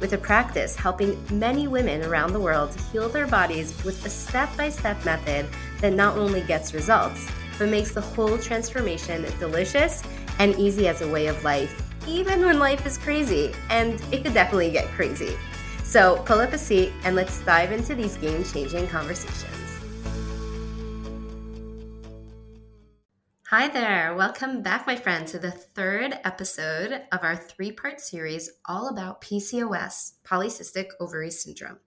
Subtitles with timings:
[0.00, 4.48] with a practice helping many women around the world heal their bodies with a step
[4.56, 5.46] by step method
[5.80, 10.02] that not only gets results, but makes the whole transformation delicious
[10.38, 13.52] and easy as a way of life, even when life is crazy.
[13.68, 15.36] And it could definitely get crazy.
[15.84, 19.59] So pull up a seat and let's dive into these game changing conversations.
[23.50, 24.14] Hi there.
[24.14, 29.20] Welcome back, my friend, to the third episode of our three part series all about
[29.22, 31.80] PCOS, polycystic ovary syndrome.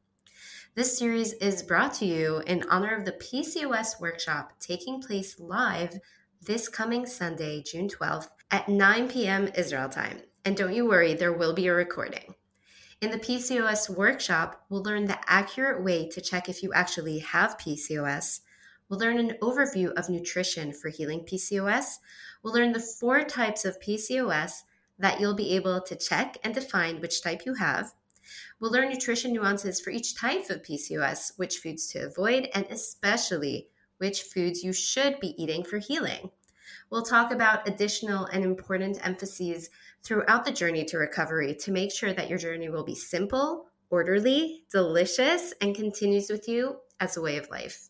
[0.76, 5.97] This series is brought to you in honor of the PCOS workshop taking place live
[6.42, 9.50] this coming Sunday, June 12th at 9 p.m.
[9.55, 10.17] Israel time.
[10.44, 12.36] And don't you worry, there will be a recording.
[13.00, 17.58] In the PCOS workshop, we'll learn the accurate way to check if you actually have
[17.58, 18.42] PCOS
[18.94, 21.95] We'll learn an overview of nutrition for healing PCOS.
[22.44, 24.66] We'll learn the four types of PCOS
[24.99, 27.94] that you'll be able to check and define which type you have.
[28.59, 33.67] We'll learn nutrition nuances for each type of PCOS, which foods to avoid, and especially
[33.97, 36.30] which foods you should be eating for healing.
[36.91, 39.71] We'll talk about additional and important emphases
[40.03, 44.66] throughout the journey to recovery to make sure that your journey will be simple, orderly,
[44.71, 47.89] delicious, and continues with you as a way of life.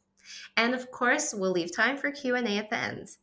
[0.57, 3.17] And of course, we'll leave time for Q&A at the end.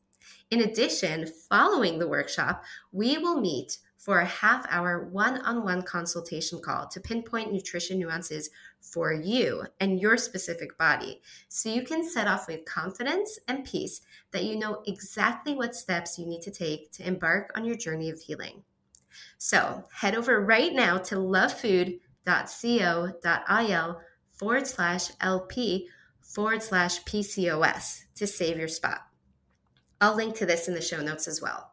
[0.50, 5.82] In addition, following the workshop, we will meet for a half hour one on one
[5.82, 8.48] consultation call to pinpoint nutrition nuances
[8.80, 14.00] for you and your specific body so you can set off with confidence and peace
[14.32, 18.08] that you know exactly what steps you need to take to embark on your journey
[18.08, 18.62] of healing.
[19.36, 24.00] So head over right now to lovefood.co.il
[24.32, 25.88] forward slash LP
[26.32, 29.06] forward slash PCOS to save your spot.
[30.00, 31.72] I'll link to this in the show notes as well.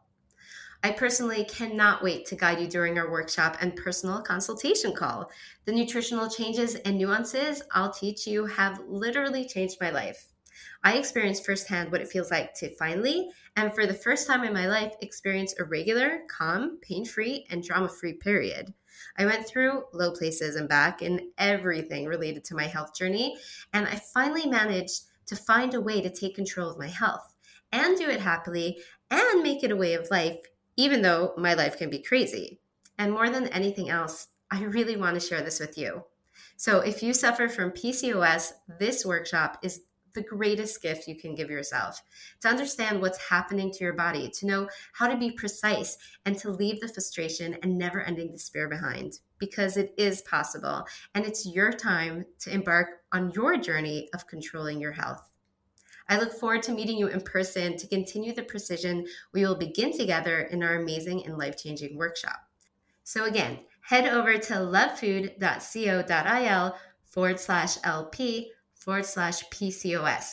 [0.82, 5.30] I personally cannot wait to guide you during our workshop and personal consultation call.
[5.64, 10.26] The nutritional changes and nuances I'll teach you have literally changed my life.
[10.84, 14.52] I experienced firsthand what it feels like to finally, and for the first time in
[14.52, 18.72] my life, experience a regular, calm, pain free, and drama free period.
[19.16, 23.36] I went through low places and back in everything related to my health journey,
[23.72, 27.34] and I finally managed to find a way to take control of my health
[27.72, 28.78] and do it happily
[29.10, 30.38] and make it a way of life,
[30.76, 32.60] even though my life can be crazy.
[32.98, 36.04] And more than anything else, I really want to share this with you.
[36.56, 39.82] So, if you suffer from PCOS, this workshop is
[40.18, 42.02] the greatest gift you can give yourself
[42.40, 45.96] to understand what's happening to your body, to know how to be precise,
[46.26, 50.84] and to leave the frustration and never ending despair behind because it is possible.
[51.14, 55.30] And it's your time to embark on your journey of controlling your health.
[56.08, 59.96] I look forward to meeting you in person to continue the precision we will begin
[59.96, 62.40] together in our amazing and life changing workshop.
[63.04, 68.50] So, again, head over to lovefood.co.il forward slash LP
[68.88, 70.30] forward slash PCOS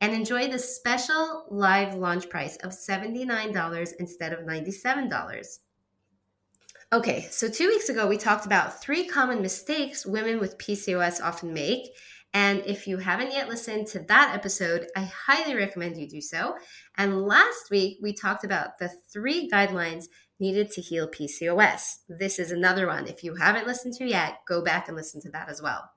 [0.00, 5.58] and enjoy the special live launch price of $79 instead of $97.
[6.90, 11.52] Okay, so two weeks ago, we talked about three common mistakes women with PCOS often
[11.52, 11.90] make.
[12.32, 16.54] And if you haven't yet listened to that episode, I highly recommend you do so.
[16.96, 20.06] And last week, we talked about the three guidelines
[20.40, 21.98] needed to heal PCOS.
[22.08, 23.06] This is another one.
[23.06, 25.90] If you haven't listened to yet, go back and listen to that as well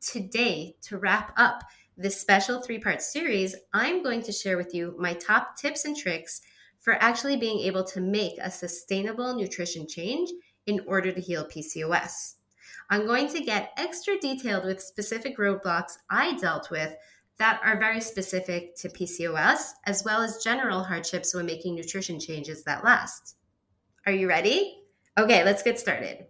[0.00, 1.64] today, to wrap up
[1.96, 5.96] this special three part series, I'm going to share with you my top tips and
[5.96, 6.40] tricks
[6.80, 10.30] for actually being able to make a sustainable nutrition change
[10.66, 12.36] in order to heal PCOS.
[12.88, 16.94] I'm going to get extra detailed with specific roadblocks I dealt with
[17.38, 22.64] that are very specific to PCOS, as well as general hardships when making nutrition changes
[22.64, 23.36] that last.
[24.06, 24.82] Are you ready?
[25.18, 26.26] Okay, let's get started.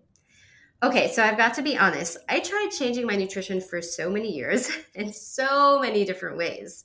[0.82, 2.16] Okay, so I've got to be honest.
[2.26, 6.84] I tried changing my nutrition for so many years in so many different ways.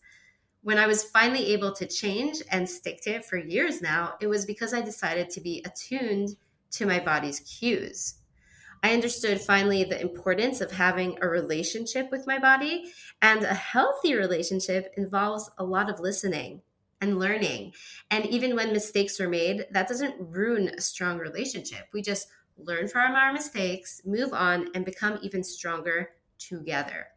[0.64, 4.28] When I was finally able to change and stick to it for years now, it
[4.28, 6.36] was because I decided to be attuned
[6.72, 8.16] to my body's cues.
[8.84, 14.14] I understood finally the importance of having a relationship with my body, and a healthy
[14.14, 16.62] relationship involves a lot of listening
[17.00, 17.74] and learning.
[18.12, 21.88] And even when mistakes are made, that doesn't ruin a strong relationship.
[21.94, 27.08] We just learn from our mistakes, move on, and become even stronger together.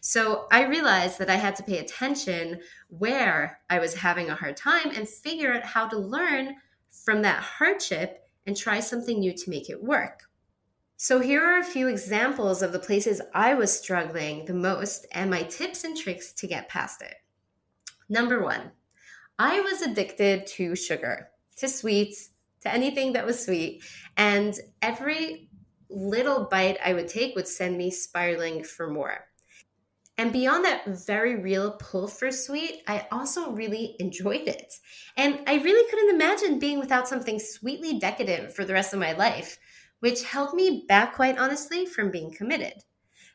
[0.00, 4.56] So I realized that I had to pay attention where I was having a hard
[4.56, 6.56] time and figure out how to learn
[7.04, 10.24] from that hardship and try something new to make it work.
[10.96, 15.30] So, here are a few examples of the places I was struggling the most and
[15.30, 17.14] my tips and tricks to get past it.
[18.10, 18.72] Number one,
[19.38, 22.30] I was addicted to sugar, to sweets,
[22.62, 23.82] to anything that was sweet.
[24.16, 25.48] And every
[25.88, 29.24] little bite I would take would send me spiraling for more.
[30.20, 34.74] And beyond that very real pull for sweet, I also really enjoyed it.
[35.16, 39.12] And I really couldn't imagine being without something sweetly decadent for the rest of my
[39.12, 39.58] life,
[40.00, 42.74] which held me back, quite honestly, from being committed.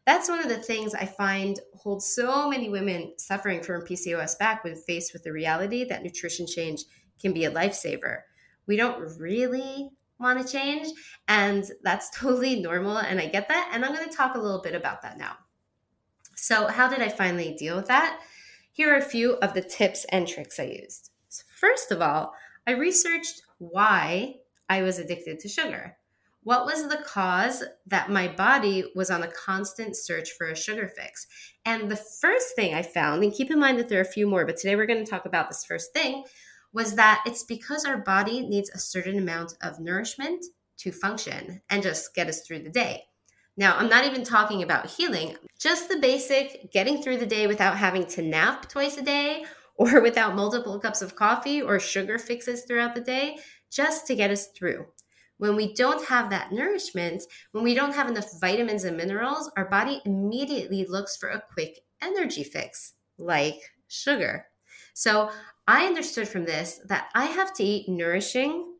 [0.05, 4.63] That's one of the things I find holds so many women suffering from PCOS back
[4.63, 6.83] when faced with the reality that nutrition change
[7.19, 8.19] can be a lifesaver.
[8.67, 9.89] We don't really
[10.19, 10.87] want to change,
[11.27, 13.71] and that's totally normal, and I get that.
[13.73, 15.37] And I'm going to talk a little bit about that now.
[16.35, 18.19] So, how did I finally deal with that?
[18.75, 21.11] Here are a few of the tips and tricks I used.
[21.29, 22.33] So first of all,
[22.67, 24.35] I researched why
[24.67, 25.95] I was addicted to sugar.
[26.43, 30.89] What was the cause that my body was on a constant search for a sugar
[30.89, 31.25] fix?
[31.65, 34.27] And the first thing I found, and keep in mind that there are a few
[34.27, 36.25] more, but today we're going to talk about this first thing,
[36.75, 40.43] was that it's because our body needs a certain amount of nourishment
[40.77, 43.03] to function and just get us through the day.
[43.55, 47.77] Now, I'm not even talking about healing, just the basic getting through the day without
[47.77, 49.45] having to nap twice a day
[49.77, 53.37] or without multiple cups of coffee or sugar fixes throughout the day,
[53.71, 54.85] just to get us through.
[55.37, 57.23] When we don't have that nourishment,
[57.53, 61.79] when we don't have enough vitamins and minerals, our body immediately looks for a quick
[62.01, 64.47] energy fix, like sugar.
[64.93, 65.29] So
[65.67, 68.75] I understood from this that I have to eat nourishing,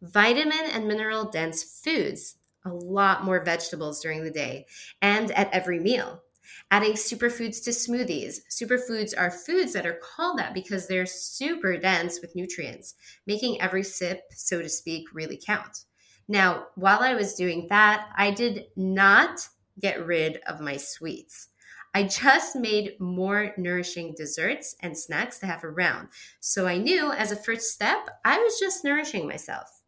[0.00, 4.66] vitamin and mineral dense foods a lot more vegetables during the day
[5.02, 6.22] and at every meal.
[6.70, 8.38] Adding superfoods to smoothies.
[8.50, 12.94] Superfoods are foods that are called that because they're super dense with nutrients,
[13.26, 15.84] making every sip, so to speak, really count.
[16.28, 19.48] Now, while I was doing that, I did not
[19.80, 21.48] get rid of my sweets.
[21.96, 26.08] I just made more nourishing desserts and snacks to have around.
[26.40, 29.80] So I knew as a first step, I was just nourishing myself.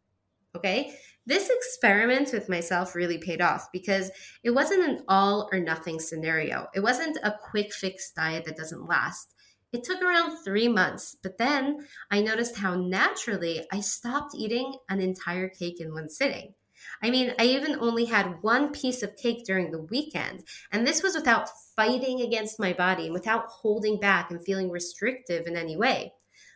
[0.56, 0.94] Okay.
[1.26, 4.10] This experiment with myself really paid off because
[4.42, 6.68] it wasn't an all or nothing scenario.
[6.74, 9.34] It wasn't a quick fix diet that doesn't last.
[9.74, 15.02] It took around three months, but then I noticed how naturally I stopped eating an
[15.02, 16.54] entire cake in one sitting.
[17.02, 21.02] I mean, I even only had one piece of cake during the weekend, and this
[21.02, 25.76] was without fighting against my body and without holding back and feeling restrictive in any
[25.76, 26.12] way.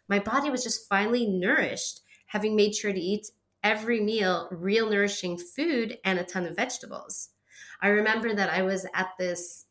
[0.09, 3.29] My body was just finally nourished, having made sure to eat
[3.63, 7.31] every meal real nourishing food and a ton of vegetables.
[7.81, 9.67] I remember that I was at this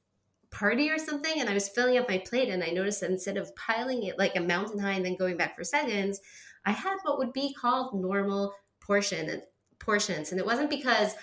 [0.51, 3.37] party or something and I was filling up my plate and I noticed that instead
[3.37, 6.19] of piling it like a mountain high and then going back for seconds,
[6.65, 9.41] I had what would be called normal portion
[9.81, 10.31] portions.
[10.31, 11.15] And it wasn't because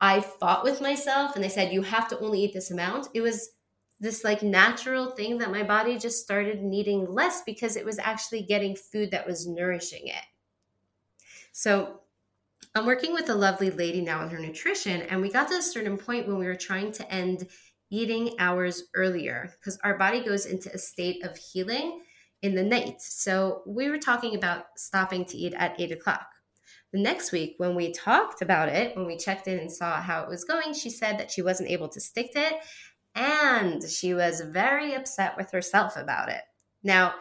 [0.00, 3.08] I fought with myself and they said you have to only eat this amount.
[3.14, 3.50] It was
[4.00, 8.42] this like natural thing that my body just started needing less because it was actually
[8.42, 10.24] getting food that was nourishing it.
[11.52, 12.00] So
[12.74, 15.62] I'm working with a lovely lady now on her nutrition, and we got to a
[15.62, 17.46] certain point when we were trying to end
[17.90, 22.00] eating hours earlier because our body goes into a state of healing
[22.40, 23.02] in the night.
[23.02, 26.26] So we were talking about stopping to eat at eight o'clock.
[26.92, 30.22] The next week, when we talked about it, when we checked in and saw how
[30.22, 32.54] it was going, she said that she wasn't able to stick to it
[33.14, 36.42] and she was very upset with herself about it.
[36.82, 37.14] Now,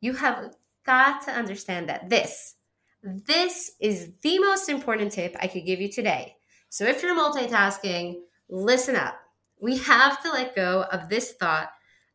[0.00, 0.54] you have
[0.84, 2.54] got to understand that this,
[3.02, 6.36] this is the most important tip I could give you today.
[6.68, 8.16] So if you're multitasking,
[8.48, 9.16] listen up.
[9.60, 11.70] We have to let go of this thought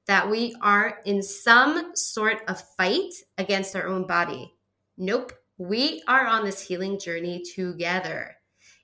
[0.08, 4.54] that we are in some sort of fight against our own body.
[4.98, 8.38] Nope, we are on this healing journey together.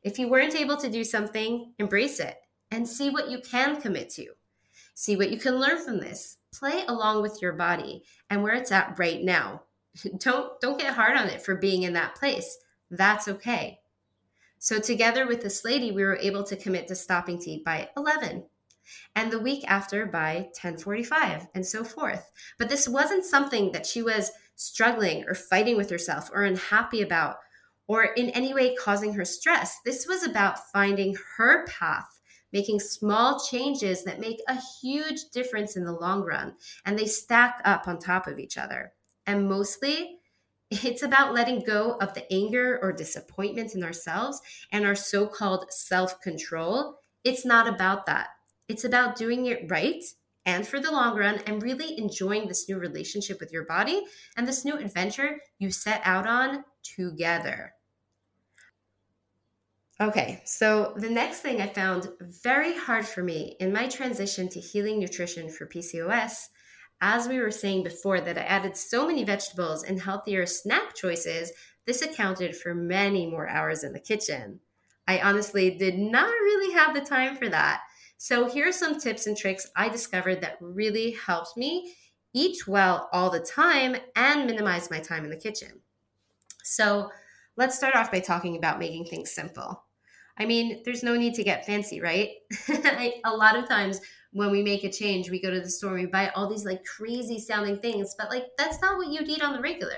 [0.04, 2.36] If you weren't able to do something, embrace it
[2.70, 4.28] and see what you can commit to.
[4.94, 6.38] See what you can learn from this.
[6.54, 9.64] Play along with your body and where it's at right now.
[10.18, 12.58] don't don't get hard on it for being in that place.
[12.92, 13.80] That's okay.
[14.60, 17.90] So together with this lady, we were able to commit to stopping to eat by
[17.96, 18.44] 11
[19.16, 22.32] and the week after by 1045 and so forth.
[22.60, 27.38] But this wasn't something that she was struggling or fighting with herself or unhappy about
[27.88, 29.80] or in any way causing her stress.
[29.86, 32.20] This was about finding her path,
[32.52, 37.62] making small changes that make a huge difference in the long run and they stack
[37.64, 38.94] up on top of each other.
[39.28, 40.18] And mostly,
[40.72, 45.72] it's about letting go of the anger or disappointment in ourselves and our so called
[45.72, 47.00] self control.
[47.24, 48.30] It's not about that.
[48.68, 50.04] It's about doing it right
[50.46, 54.04] and for the long run and really enjoying this new relationship with your body
[54.38, 57.74] and this new adventure you set out on together.
[60.02, 62.10] Okay, so the next thing I found
[62.44, 66.48] very hard for me in my transition to healing nutrition for PCOS,
[67.00, 71.54] as we were saying before, that I added so many vegetables and healthier snack choices,
[71.86, 74.60] this accounted for many more hours in the kitchen.
[75.08, 77.82] I honestly did not really have the time for that.
[78.18, 81.94] So, here are some tips and tricks I discovered that really helped me
[82.34, 85.82] eat well all the time and minimize my time in the kitchen.
[86.64, 87.12] So,
[87.58, 89.84] let's start off by talking about making things simple.
[90.38, 92.30] I mean, there's no need to get fancy, right?
[93.26, 94.02] a lot of times
[94.34, 96.66] when we make a change, we go to the store and we buy all these
[96.66, 99.96] like crazy sounding things, but like that's not what you'd eat on the regular.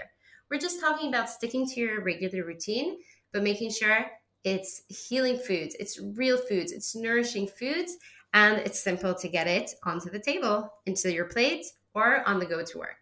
[0.51, 2.99] We're just talking about sticking to your regular routine,
[3.33, 4.05] but making sure
[4.43, 7.97] it's healing foods, it's real foods, it's nourishing foods,
[8.33, 12.45] and it's simple to get it onto the table, into your plate, or on the
[12.45, 12.97] go to work.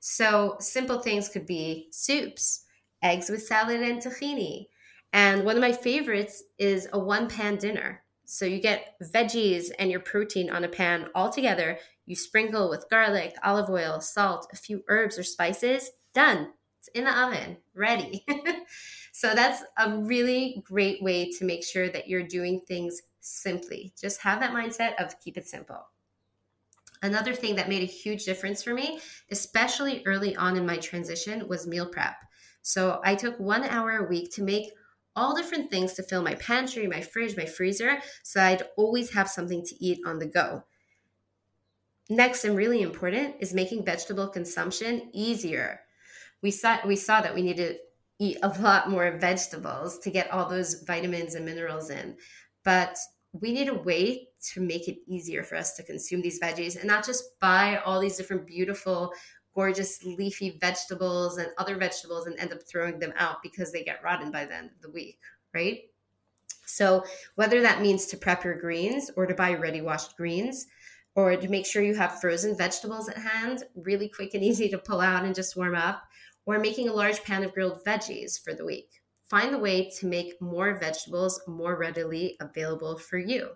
[0.00, 2.64] So, simple things could be soups,
[3.02, 4.66] eggs with salad and tahini.
[5.12, 8.02] And one of my favorites is a one pan dinner.
[8.24, 11.78] So, you get veggies and your protein on a pan all together.
[12.06, 15.90] You sprinkle with garlic, olive oil, salt, a few herbs or spices.
[16.14, 16.52] Done.
[16.78, 18.24] It's in the oven, ready.
[19.20, 23.92] So that's a really great way to make sure that you're doing things simply.
[24.00, 25.88] Just have that mindset of keep it simple.
[27.02, 28.98] Another thing that made a huge difference for me,
[29.30, 32.16] especially early on in my transition, was meal prep.
[32.62, 34.72] So I took one hour a week to make
[35.14, 39.28] all different things to fill my pantry, my fridge, my freezer, so I'd always have
[39.28, 40.64] something to eat on the go.
[42.08, 45.80] Next, and really important, is making vegetable consumption easier.
[46.40, 47.80] We saw we saw that we needed
[48.20, 52.14] eat a lot more vegetables to get all those vitamins and minerals in.
[52.64, 52.96] But
[53.32, 56.86] we need a way to make it easier for us to consume these veggies and
[56.86, 59.12] not just buy all these different beautiful,
[59.54, 64.02] gorgeous leafy vegetables and other vegetables and end up throwing them out because they get
[64.04, 65.18] rotten by the end of the week,
[65.54, 65.80] right?
[66.66, 70.66] So, whether that means to prep your greens or to buy ready washed greens,
[71.16, 74.78] or to make sure you have frozen vegetables at hand, really quick and easy to
[74.78, 76.02] pull out and just warm up,
[76.46, 78.88] or making a large pan of grilled veggies for the week.
[79.28, 83.50] Find a way to make more vegetables more readily available for you.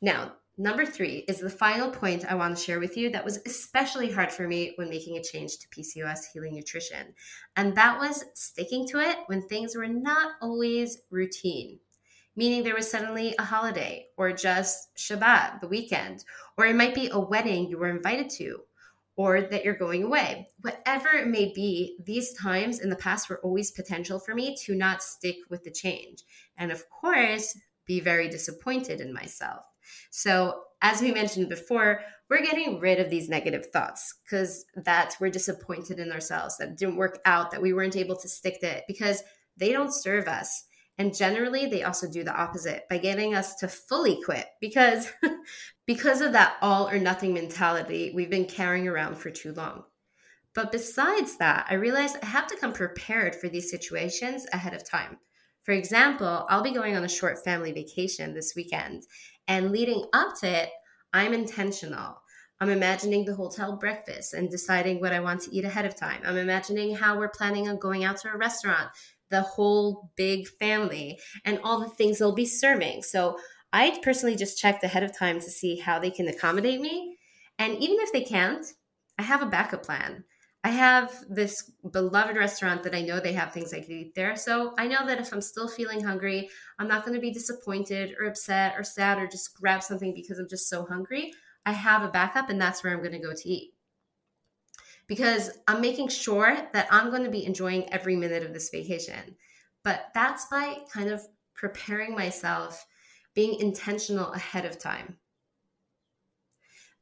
[0.00, 3.40] Now, number three is the final point I want to share with you that was
[3.44, 7.14] especially hard for me when making a change to PCOS healing nutrition.
[7.56, 11.80] And that was sticking to it when things were not always routine
[12.38, 16.24] meaning there was suddenly a holiday or just Shabbat, the weekend,
[16.56, 18.60] or it might be a wedding you were invited to,
[19.18, 20.46] or that you're going away.
[20.60, 24.76] Whatever it may be, these times in the past were always potential for me to
[24.76, 26.22] not stick with the change.
[26.56, 29.64] And of course, be very disappointed in myself.
[30.10, 35.30] So, as we mentioned before, we're getting rid of these negative thoughts because that we're
[35.30, 38.84] disappointed in ourselves, that didn't work out, that we weren't able to stick to it
[38.86, 39.24] because
[39.56, 40.64] they don't serve us.
[40.98, 45.12] And generally, they also do the opposite by getting us to fully quit because
[45.86, 49.84] because of that all or nothing mentality we've been carrying around for too long.
[50.54, 54.88] But besides that, I realized I have to come prepared for these situations ahead of
[54.88, 55.18] time.
[55.62, 59.04] For example, I'll be going on a short family vacation this weekend,
[59.46, 60.70] and leading up to it,
[61.12, 62.20] I'm intentional.
[62.60, 66.22] I'm imagining the hotel breakfast and deciding what I want to eat ahead of time.
[66.24, 68.88] I'm imagining how we're planning on going out to a restaurant
[69.30, 73.02] the whole big family and all the things they'll be serving.
[73.02, 73.38] So
[73.72, 77.18] I personally just checked ahead of time to see how they can accommodate me.
[77.58, 78.64] And even if they can't,
[79.18, 80.24] I have a backup plan.
[80.64, 84.36] I have this beloved restaurant that I know they have things I could eat there.
[84.36, 88.14] So I know that if I'm still feeling hungry, I'm not going to be disappointed
[88.18, 91.32] or upset or sad or just grab something because I'm just so hungry.
[91.64, 93.72] I have a backup and that's where I'm going to go to eat
[95.08, 99.36] because I'm making sure that I'm going to be enjoying every minute of this vacation.
[99.82, 101.22] But that's by kind of
[101.54, 102.86] preparing myself,
[103.34, 105.16] being intentional ahead of time.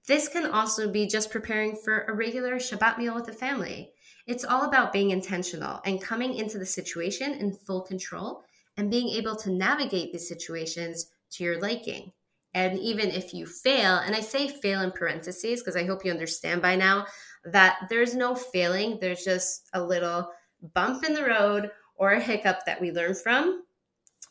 [0.06, 3.92] This can also be just preparing for a regular Shabbat meal with the family.
[4.26, 8.44] It's all about being intentional and coming into the situation in full control
[8.76, 12.12] and being able to navigate these situations to your liking.
[12.54, 16.10] And even if you fail, and I say fail in parentheses because I hope you
[16.10, 17.06] understand by now
[17.44, 20.30] that there's no failing, there's just a little
[20.74, 23.62] bump in the road or a hiccup that we learn from.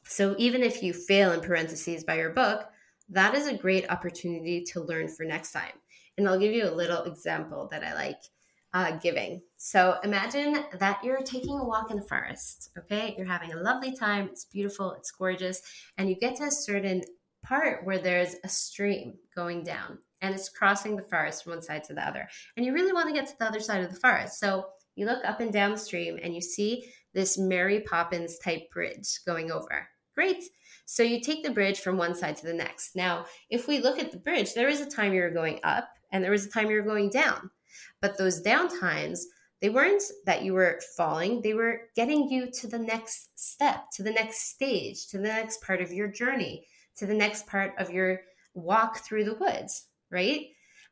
[0.06, 2.66] So even if you fail in parentheses by your book,
[3.10, 5.74] that is a great opportunity to learn for next time.
[6.18, 8.22] And I'll give you a little example that I like
[8.74, 9.42] uh, giving.
[9.58, 13.16] So imagine that you're taking a walk in the forest, okay?
[13.18, 15.62] You're having a lovely time, it's beautiful, it's gorgeous,
[15.98, 17.02] and you get to a certain
[17.46, 21.84] part where there's a stream going down and it's crossing the forest from one side
[21.86, 22.28] to the other.
[22.58, 24.40] And you really want to get to the other side of the forest.
[24.40, 28.70] So you look up and down the stream and you see this Mary Poppins type
[28.72, 29.88] bridge going over.
[30.16, 30.44] Great.
[30.86, 32.96] So you take the bridge from one side to the next.
[32.96, 36.24] Now, if we look at the bridge, there is a time you're going up and
[36.24, 37.50] there was a time you're going down.
[38.02, 39.25] But those down times,
[39.62, 44.04] they weren't that you were falling, they were getting you to the next step, to
[44.04, 47.92] the next stage, to the next part of your journey, to the next part of
[47.92, 48.22] your
[48.54, 50.48] walk through the woods, right?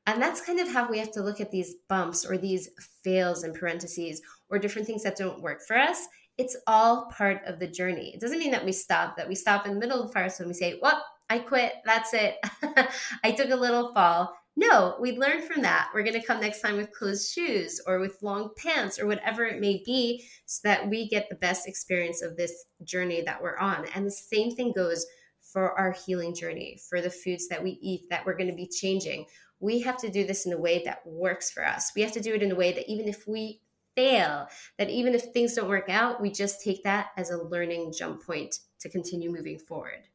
[0.05, 2.69] And that's kind of how we have to look at these bumps or these
[3.03, 6.07] fails in parentheses or different things that don't work for us.
[6.37, 8.11] It's all part of the journey.
[8.13, 10.39] It doesn't mean that we stop, that we stop in the middle of the forest
[10.39, 11.73] when we say, Well, I quit.
[11.85, 12.35] That's it.
[13.23, 14.35] I took a little fall.
[14.55, 15.89] No, we learn from that.
[15.93, 19.45] We're going to come next time with closed shoes or with long pants or whatever
[19.45, 23.57] it may be so that we get the best experience of this journey that we're
[23.57, 23.85] on.
[23.95, 25.07] And the same thing goes
[25.53, 28.67] for our healing journey, for the foods that we eat that we're going to be
[28.67, 29.25] changing.
[29.59, 31.91] We have to do this in a way that works for us.
[31.95, 33.61] We have to do it in a way that even if we
[33.95, 34.47] fail,
[34.79, 38.25] that even if things don't work out, we just take that as a learning jump
[38.25, 40.07] point to continue moving forward.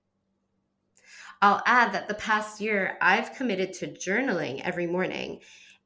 [1.40, 5.38] I'll add that the past year I've committed to journaling every morning.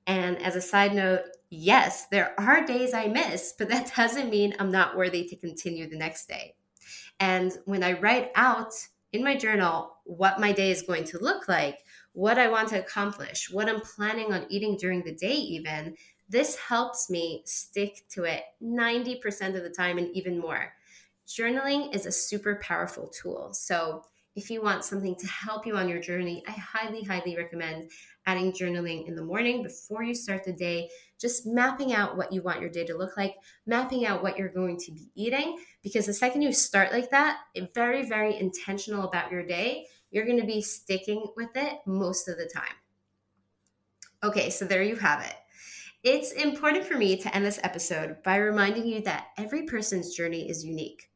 [0.06, 4.54] And as a side note, yes, there are days I miss, but that doesn't mean
[4.58, 6.54] I'm not worthy to continue the next day.
[7.20, 8.72] And when I write out
[9.12, 11.78] in my journal what my day is going to look like,
[12.12, 15.94] what I want to accomplish, what I'm planning on eating during the day, even,
[16.28, 20.72] this helps me stick to it 90% of the time and even more.
[21.26, 23.52] Journaling is a super powerful tool.
[23.52, 27.90] So, if you want something to help you on your journey, I highly, highly recommend
[28.26, 30.88] adding journaling in the morning before you start the day,
[31.20, 33.34] just mapping out what you want your day to look like,
[33.66, 35.58] mapping out what you're going to be eating.
[35.82, 37.38] Because the second you start like that,
[37.74, 42.38] very, very intentional about your day, you're going to be sticking with it most of
[42.38, 42.74] the time.
[44.22, 45.34] Okay, so there you have it.
[46.04, 50.48] It's important for me to end this episode by reminding you that every person's journey
[50.48, 51.10] is unique.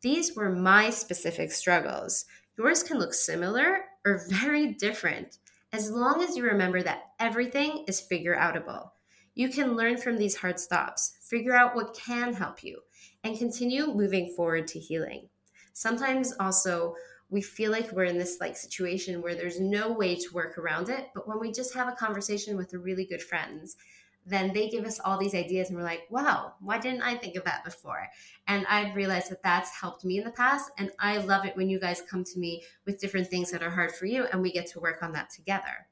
[0.00, 2.24] These were my specific struggles.
[2.58, 5.38] Yours can look similar or very different
[5.72, 8.90] as long as you remember that everything is figure outable.
[9.36, 12.80] You can learn from these hard stops, figure out what can help you,
[13.22, 15.28] and continue moving forward to healing.
[15.72, 16.96] Sometimes also
[17.30, 20.88] we feel like we're in this like situation where there's no way to work around
[20.88, 23.76] it, but when we just have a conversation with a really good friends
[24.28, 27.36] then they give us all these ideas and we're like, wow, why didn't I think
[27.36, 28.06] of that before?
[28.46, 30.70] And I've realized that that's helped me in the past.
[30.78, 33.70] And I love it when you guys come to me with different things that are
[33.70, 35.86] hard for you and we get to work on that together.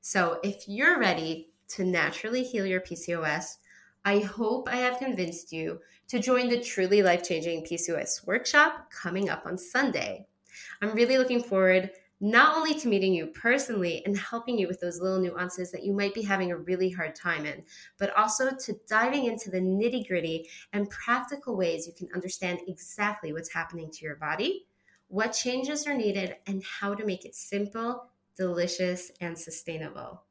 [0.00, 3.56] So if you're ready to naturally heal your PCOS,
[4.04, 9.30] I hope I have convinced you to join the truly life changing PCOS workshop coming
[9.30, 10.26] up on Sunday.
[10.82, 11.90] I'm really looking forward
[12.24, 15.92] not only to meeting you personally and helping you with those little nuances that you
[15.92, 17.62] might be having a really hard time in,
[17.98, 23.34] but also to diving into the nitty gritty and practical ways you can understand exactly
[23.34, 24.64] what's happening to your body,
[25.08, 28.06] what changes are needed, and how to make it simple,
[28.38, 30.22] delicious, and sustainable.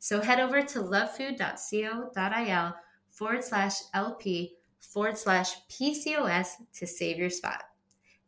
[0.00, 2.74] So head over to lovefood.co.il
[3.08, 7.62] forward slash LP forward slash PCOS to save your spot.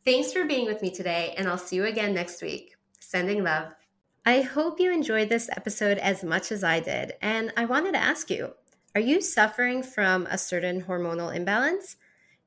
[0.05, 2.78] Thanks for being with me today, and I'll see you again next week.
[3.01, 3.75] Sending love.
[4.27, 7.15] I hope you enjoyed this episode as much as I did.
[7.23, 8.53] And I wanted to ask you
[8.95, 11.97] are you suffering from a certain hormonal imbalance?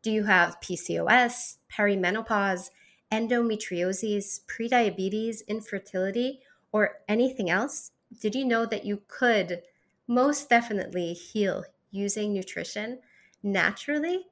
[0.02, 2.72] Do you have PCOS, perimenopause,
[3.12, 7.92] endometriosis, prediabetes, infertility, or anything else?
[8.20, 9.62] Did you know that you could
[10.08, 13.00] most definitely heal using nutrition
[13.44, 14.28] naturally?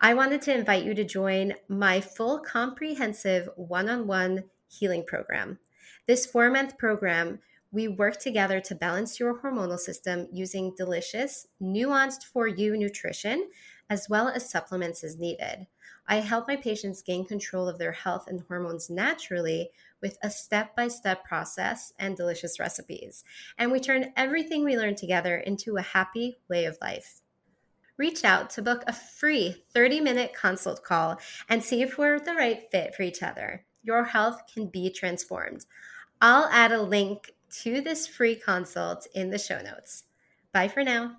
[0.00, 5.58] I wanted to invite you to join my full comprehensive one on one healing program.
[6.06, 7.40] This four month program,
[7.72, 13.48] we work together to balance your hormonal system using delicious, nuanced for you nutrition,
[13.90, 15.66] as well as supplements as needed.
[16.08, 20.76] I help my patients gain control of their health and hormones naturally with a step
[20.76, 23.24] by step process and delicious recipes.
[23.58, 27.22] And we turn everything we learn together into a happy way of life.
[27.98, 32.34] Reach out to book a free 30 minute consult call and see if we're the
[32.34, 35.64] right fit for each other your health can be transformed.
[36.20, 40.04] I'll add a link to this free consult in the show notes.
[40.52, 41.16] Bye for now.